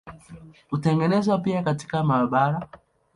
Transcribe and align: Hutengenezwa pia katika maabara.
Hutengenezwa 0.69 1.37
pia 1.37 1.63
katika 1.63 2.03
maabara. 2.03 2.67